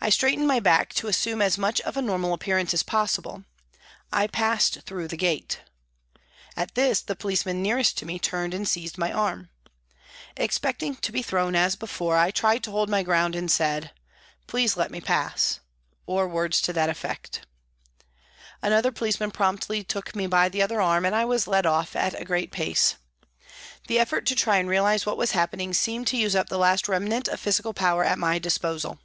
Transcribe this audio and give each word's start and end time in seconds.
I 0.00 0.10
straightened 0.10 0.46
my 0.46 0.60
back 0.60 0.94
to 0.94 1.08
assume 1.08 1.42
as 1.42 1.58
much 1.58 1.80
of 1.80 1.96
a 1.96 2.00
normal 2.00 2.32
appearance 2.32 2.72
as 2.72 2.84
possible. 2.84 3.42
I 4.12 4.28
passed 4.28 4.82
through 4.82 5.08
the 5.08 5.16
gate. 5.16 5.62
At 6.56 6.76
this 6.76 7.00
the 7.00 7.16
policeman 7.16 7.60
nearest 7.62 7.98
to 7.98 8.06
me 8.06 8.20
turned 8.20 8.54
and 8.54 8.68
seized 8.68 8.96
my 8.96 9.10
arm. 9.10 9.50
Expecting 10.36 10.94
to 10.98 11.10
be 11.10 11.20
thrown 11.20 11.56
as 11.56 11.74
before, 11.74 12.16
I 12.16 12.30
tried 12.30 12.62
to 12.62 12.70
hold 12.70 12.88
my 12.88 13.02
ground 13.02 13.34
and 13.34 13.50
said," 13.50 13.90
Please 14.46 14.76
let 14.76 14.92
me 14.92 15.00
pass," 15.00 15.58
or 16.06 16.28
words 16.28 16.60
to 16.62 16.72
that 16.74 16.88
effect. 16.88 17.44
Another 18.62 18.92
policeman 18.92 19.32
promptly 19.32 19.82
took 19.82 20.14
me 20.14 20.28
by 20.28 20.48
the 20.48 20.62
other 20.62 20.80
arm 20.80 21.04
and 21.06 21.14
I 21.16 21.24
was 21.24 21.48
led 21.48 21.66
off 21.66 21.96
at 21.96 22.14
a 22.18 22.24
great 22.24 22.52
pace. 22.52 22.94
The 23.88 23.98
effort 23.98 24.26
to 24.26 24.36
try 24.36 24.58
and 24.58 24.68
realise 24.68 25.04
what 25.04 25.18
was 25.18 25.32
happening 25.32 25.74
seemed 25.74 26.06
to 26.06 26.16
use 26.16 26.36
up 26.36 26.48
the 26.48 26.56
last 26.58 26.86
remnant 26.86 27.26
of 27.26 27.40
physical 27.40 27.74
power 27.74 28.04
at 28.04 28.16
my 28.16 28.38
disposal. 28.38 29.00